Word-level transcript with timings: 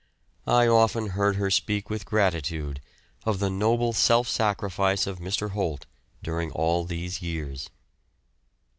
I 0.47 0.65
often 0.65 1.09
heard 1.09 1.35
her 1.35 1.51
speak 1.51 1.91
with 1.91 2.07
gratitude 2.07 2.81
of 3.23 3.37
the 3.37 3.51
noble 3.51 3.93
self 3.93 4.27
sacrifice 4.27 5.05
of 5.05 5.19
Mr. 5.19 5.51
Holt 5.51 5.85
during 6.23 6.49
all 6.53 6.85
these 6.85 7.21
years. 7.21 7.69